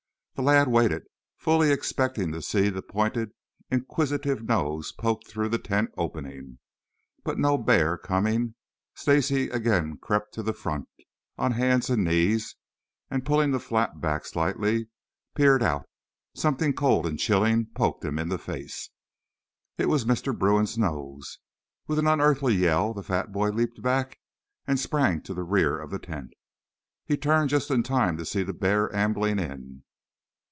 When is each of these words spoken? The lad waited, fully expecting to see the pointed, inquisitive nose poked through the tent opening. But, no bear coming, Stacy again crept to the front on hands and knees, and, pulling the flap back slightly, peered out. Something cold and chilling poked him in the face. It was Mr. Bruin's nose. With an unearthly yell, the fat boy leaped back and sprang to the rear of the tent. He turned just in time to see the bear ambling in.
The 0.35 0.47
lad 0.47 0.69
waited, 0.69 1.03
fully 1.37 1.71
expecting 1.71 2.31
to 2.31 2.41
see 2.41 2.69
the 2.69 2.81
pointed, 2.81 3.29
inquisitive 3.69 4.41
nose 4.43 4.91
poked 4.91 5.27
through 5.27 5.49
the 5.49 5.59
tent 5.59 5.91
opening. 5.97 6.57
But, 7.23 7.37
no 7.37 7.59
bear 7.59 7.95
coming, 7.95 8.55
Stacy 8.95 9.49
again 9.51 9.97
crept 9.97 10.33
to 10.33 10.41
the 10.41 10.53
front 10.53 10.87
on 11.37 11.51
hands 11.51 11.91
and 11.91 12.03
knees, 12.05 12.55
and, 13.07 13.23
pulling 13.23 13.51
the 13.51 13.59
flap 13.59 13.99
back 14.01 14.25
slightly, 14.25 14.87
peered 15.35 15.61
out. 15.61 15.85
Something 16.33 16.73
cold 16.73 17.05
and 17.05 17.19
chilling 17.19 17.67
poked 17.75 18.03
him 18.03 18.17
in 18.17 18.29
the 18.29 18.39
face. 18.39 18.89
It 19.77 19.89
was 19.89 20.05
Mr. 20.05 20.35
Bruin's 20.35 20.75
nose. 20.75 21.37
With 21.85 21.99
an 21.99 22.07
unearthly 22.07 22.55
yell, 22.55 22.95
the 22.95 23.03
fat 23.03 23.31
boy 23.31 23.51
leaped 23.51 23.83
back 23.83 24.17
and 24.65 24.79
sprang 24.79 25.21
to 25.21 25.35
the 25.35 25.43
rear 25.43 25.77
of 25.79 25.91
the 25.91 25.99
tent. 25.99 26.31
He 27.05 27.15
turned 27.15 27.49
just 27.51 27.69
in 27.69 27.83
time 27.83 28.17
to 28.17 28.25
see 28.25 28.41
the 28.41 28.53
bear 28.53 28.91
ambling 28.95 29.37
in. 29.37 29.83